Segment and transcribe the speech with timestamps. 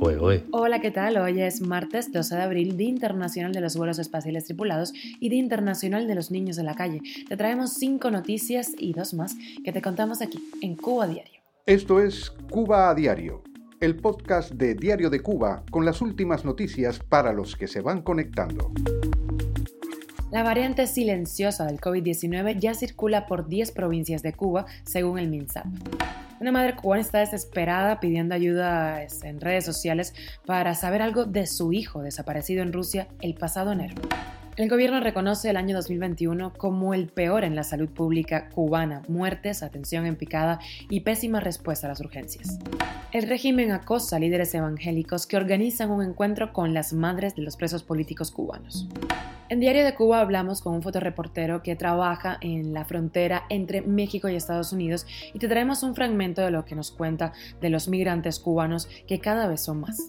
[0.00, 1.16] Hola, ¿qué tal?
[1.16, 5.40] Hoy es martes 12 de abril, Día Internacional de los Vuelos Espaciales Tripulados y Día
[5.40, 7.00] Internacional de los Niños de la Calle.
[7.28, 9.34] Te traemos cinco noticias y dos más
[9.64, 11.40] que te contamos aquí en Cuba Diario.
[11.66, 13.42] Esto es Cuba a Diario,
[13.80, 18.02] el podcast de Diario de Cuba con las últimas noticias para los que se van
[18.02, 18.70] conectando.
[20.30, 25.66] La variante silenciosa del COVID-19 ya circula por 10 provincias de Cuba, según el MINSAP.
[26.40, 30.14] Una madre cubana está desesperada pidiendo ayuda en redes sociales
[30.46, 33.96] para saber algo de su hijo desaparecido en Rusia el pasado enero.
[34.58, 39.62] El gobierno reconoce el año 2021 como el peor en la salud pública cubana, muertes,
[39.62, 40.58] atención en picada
[40.90, 42.58] y pésima respuesta a las urgencias.
[43.12, 47.56] El régimen acosa a líderes evangélicos que organizan un encuentro con las madres de los
[47.56, 48.88] presos políticos cubanos.
[49.48, 54.28] En Diario de Cuba hablamos con un fotoreportero que trabaja en la frontera entre México
[54.28, 57.86] y Estados Unidos y te traemos un fragmento de lo que nos cuenta de los
[57.86, 60.08] migrantes cubanos que cada vez son más.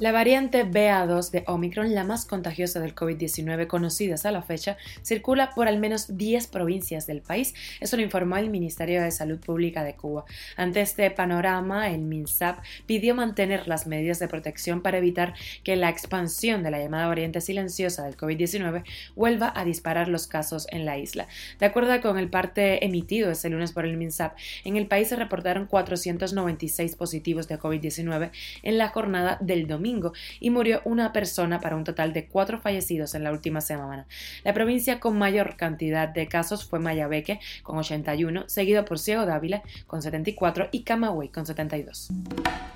[0.00, 5.50] La variante BA2 de Omicron, la más contagiosa del COVID-19 conocida hasta la fecha, circula
[5.50, 7.52] por al menos 10 provincias del país.
[7.80, 10.24] Eso lo informó el Ministerio de Salud Pública de Cuba.
[10.56, 15.34] Ante este panorama, el MINSAP pidió mantener las medidas de protección para evitar
[15.64, 18.84] que la expansión de la llamada variante silenciosa del COVID-19
[19.16, 21.28] vuelva a disparar los casos en la isla.
[21.58, 24.34] De acuerdo con el parte emitido este lunes por el MINSAP,
[24.64, 28.30] en el país se reportaron 496 positivos de COVID-19
[28.62, 29.89] en la jornada del domingo
[30.38, 34.06] y murió una persona para un total de cuatro fallecidos en la última semana.
[34.44, 39.62] La provincia con mayor cantidad de casos fue Mayabeque con 81, seguido por Ciego Dávila
[39.86, 42.10] con 74 y Camagüey con 72.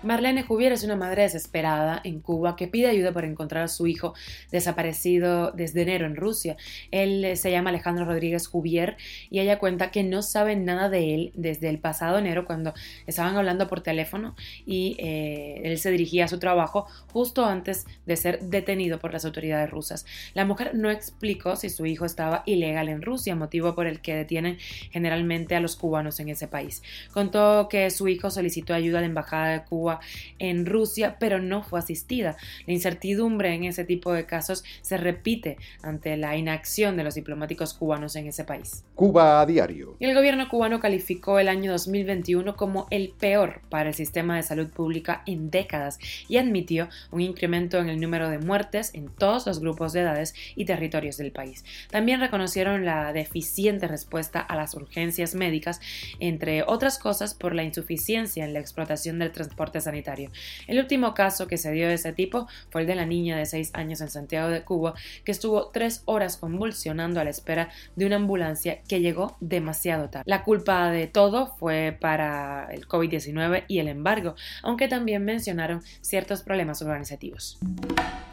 [0.03, 3.87] Marlene Juvier es una madre desesperada en Cuba que pide ayuda para encontrar a su
[3.87, 4.15] hijo
[4.51, 6.57] desaparecido desde enero en Rusia.
[6.91, 8.97] Él eh, se llama Alejandro Rodríguez Juvier
[9.31, 12.75] y ella cuenta que no sabe nada de él desde el pasado enero cuando
[13.07, 14.35] estaban hablando por teléfono
[14.67, 19.25] y eh, él se dirigía a su trabajo justo antes de ser detenido por las
[19.25, 20.07] autoridades rusas.
[20.35, 24.15] La mujer no explicó si su hijo estaba ilegal en Rusia, motivo por el que
[24.15, 24.59] detienen
[24.91, 26.83] generalmente a los cubanos en ese país.
[27.13, 30.01] Contó que su hijo solicitó ayuda a la Embajada de Cuba
[30.39, 32.37] en Rusia, pero no fue asistida.
[32.67, 37.75] La incertidumbre en ese tipo de casos se repite ante la inacción de los diplomáticos
[37.75, 38.85] cubanos en ese país.
[38.95, 39.97] Cuba a diario.
[40.01, 44.69] el gobierno cubano calificó el año 2021 como el peor para el sistema de salud
[44.69, 45.99] pública en décadas
[46.29, 50.35] y admitió un incremento en el número de muertes en todos los grupos de edades
[50.57, 51.65] y territorios del país.
[51.91, 55.81] También reconocieron la deficiente respuesta a las urgencias médicas,
[56.21, 60.31] entre otras cosas por la insuficiencia en la explotación del transporte sanitario.
[60.67, 63.47] El último caso que se dio de ese tipo fue el de la niña de
[63.47, 64.95] 6 años en Santiago de Cuba,
[65.25, 70.25] que estuvo tres horas convulsionando a la espera de una ambulancia que llegó demasiado tarde.
[70.27, 76.43] La culpa de todo fue para el COVID-19 y el embargo, aunque también mencionaron ciertos
[76.43, 77.59] problemas organizativos.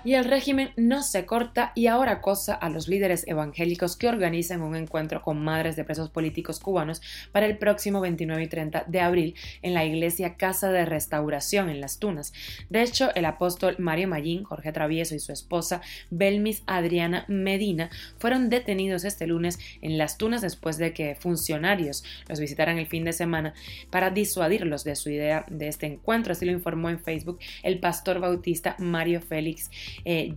[0.04, 4.64] Y el régimen no se corta y ahora acosa a los líderes evangélicos que organizan
[4.64, 7.02] un encuentro con madres de presos políticos cubanos
[7.32, 11.82] para el próximo 29 y 30 de abril en la iglesia Casa de Restauración en
[11.82, 12.34] Las Tunas.
[12.70, 18.50] De hecho, el apóstol Mario Mallín, Jorge Travieso y su esposa Belmis Adriana Medina fueron
[18.50, 23.14] detenidos este lunes en Las Tunas después de que funcionarios los visitaran el fin de
[23.14, 23.54] semana
[23.92, 26.34] para disuadirlos de su idea de este encuentro.
[26.34, 29.70] Así lo informó en Facebook el pastor bautista Mario Félix
[30.06, 30.34] eh,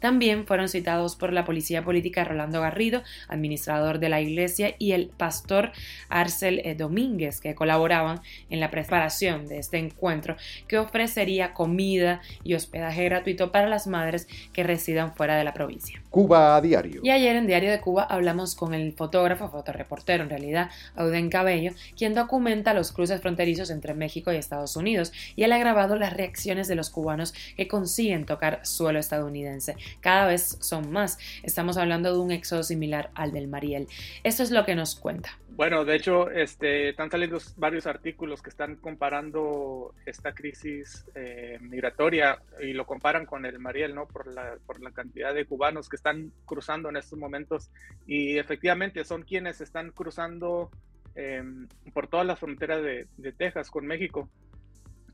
[0.00, 5.08] También fueron citados por la policía política Rolando Garrido, administrador de la iglesia, y el
[5.08, 5.72] pastor
[6.08, 8.20] Arcel eh, Domínguez, que colaboraban
[8.50, 10.36] en la preparación de este encuentro,
[10.68, 16.02] que ofrecería comida y hospedaje gratuito para las madres que residan fuera de la provincia.
[16.10, 17.00] Cuba a diario.
[17.02, 21.72] Y ayer en Diario de Cuba hablamos con el fotógrafo, fotoreportero en realidad, Auden Cabello,
[21.96, 26.12] quien documenta los cruces fronterizos entre México y Estados Unidos, y él ha grabado las
[26.12, 28.24] reacciones de los cubanos que consiguen
[28.62, 29.76] suelo estadounidense.
[30.00, 31.18] Cada vez son más.
[31.42, 33.88] Estamos hablando de un éxodo similar al del Mariel.
[34.24, 35.38] Esto es lo que nos cuenta.
[35.54, 42.40] Bueno, de hecho, este, están saliendo varios artículos que están comparando esta crisis eh, migratoria
[42.60, 44.06] y lo comparan con el Mariel, ¿no?
[44.06, 47.70] Por la, por la cantidad de cubanos que están cruzando en estos momentos.
[48.06, 50.70] Y efectivamente son quienes están cruzando
[51.14, 54.30] em, por toda la frontera de, de Texas con México.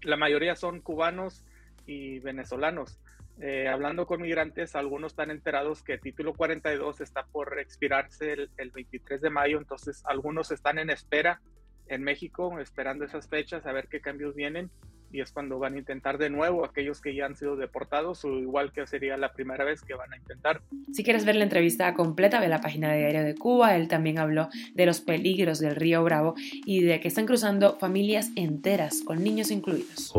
[0.02, 1.44] La mayoría son cubanos
[1.84, 3.00] y venezolanos.
[3.40, 8.70] Eh, hablando con migrantes, algunos están enterados que el título 42 está por expirarse el,
[8.70, 11.40] 23 de mayo, entonces algunos están en espera
[11.86, 14.70] en México, esperando esas fechas, a ver qué cambios vienen.
[15.12, 18.38] Y es cuando van a intentar de nuevo aquellos que ya han sido deportados o
[18.38, 20.60] igual que sería la primera vez que van a intentar.
[20.92, 23.76] Si quieres ver la entrevista completa, ve la página de Diario de Cuba.
[23.76, 28.30] Él también habló de los peligros del río Bravo y de que están cruzando familias
[28.36, 30.12] enteras con niños incluidos.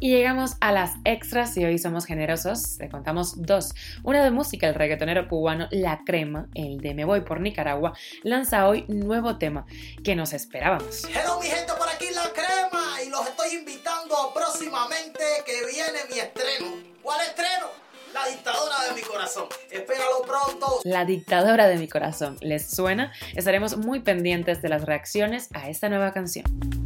[0.00, 2.78] Y llegamos a las extras y hoy somos generosos.
[2.78, 3.74] Te contamos dos.
[4.02, 8.68] Una de música, el reggaetonero cubano La Crema, el de Me Voy por Nicaragua, lanza
[8.68, 9.66] hoy nuevo tema
[10.04, 11.04] que nos esperábamos.
[11.04, 12.75] Hello mi gente por aquí La Crema
[13.06, 16.66] y los estoy invitando próximamente que viene mi estreno.
[17.02, 17.66] ¿Cuál estreno?
[18.12, 19.46] La dictadora de mi corazón.
[19.70, 20.80] Espéralo pronto.
[20.84, 22.36] La dictadora de mi corazón.
[22.40, 23.12] ¿Les suena?
[23.34, 26.85] Estaremos muy pendientes de las reacciones a esta nueva canción.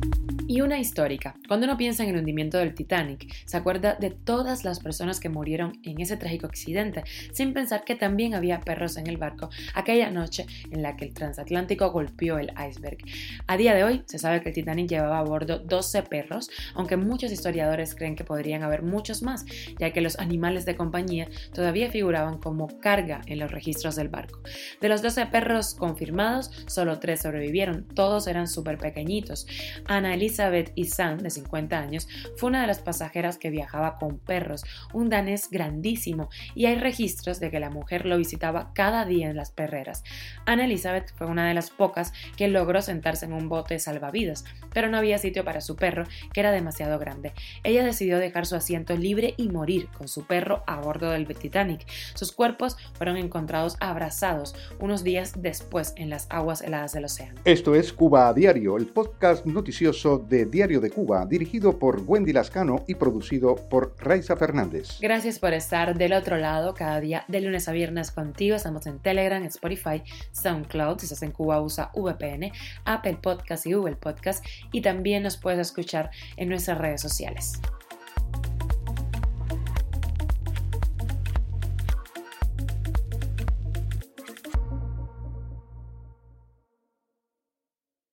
[0.50, 1.37] Y una histórica.
[1.47, 5.29] Cuando uno piensa en el hundimiento del Titanic, se acuerda de todas las personas que
[5.29, 10.11] murieron en ese trágico accidente, sin pensar que también había perros en el barco aquella
[10.11, 12.99] noche en la que el transatlántico golpeó el iceberg.
[13.47, 16.97] A día de hoy se sabe que el Titanic llevaba a bordo 12 perros, aunque
[16.97, 19.47] muchos historiadores creen que podrían haber muchos más,
[19.79, 24.41] ya que los animales de compañía todavía figuraban como carga en los registros del barco.
[24.81, 29.47] De los 12 perros confirmados, solo 3 sobrevivieron, todos eran súper pequeñitos.
[29.87, 34.64] Ana Elizabeth Isan, de 50 años, fue una de las pasajeras que viajaba con perros,
[34.94, 39.37] un danés grandísimo, y hay registros de que la mujer lo visitaba cada día en
[39.37, 40.02] las perreras.
[40.46, 44.88] Ana Elizabeth fue una de las pocas que logró sentarse en un bote salvavidas, pero
[44.88, 47.34] no había sitio para su perro, que era demasiado grande.
[47.62, 51.87] Ella decidió dejar su asiento libre y morir con su perro a bordo del Titanic.
[52.14, 57.40] Sus cuerpos fueron encontrados abrazados unos días después en las aguas heladas del océano.
[57.44, 62.32] Esto es Cuba a Diario, el podcast noticioso de Diario de Cuba, dirigido por Wendy
[62.32, 64.98] Lascano y producido por Raiza Fernández.
[65.00, 68.56] Gracias por estar del otro lado cada día de lunes a viernes contigo.
[68.56, 72.52] Estamos en Telegram, Spotify, SoundCloud, si estás en Cuba usa VPN,
[72.84, 77.60] Apple Podcast y Google Podcast y también nos puedes escuchar en nuestras redes sociales.